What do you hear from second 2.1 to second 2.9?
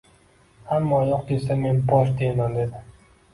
deyman dedi.